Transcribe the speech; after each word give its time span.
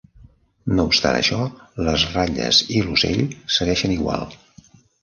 No 0.77 0.85
obstant 0.91 1.17
això, 1.17 1.37
les 1.89 2.07
ratlles 2.17 2.63
i 2.79 2.81
l'"ocell" 2.87 3.25
segueixen 3.59 3.97
igual. 4.01 4.31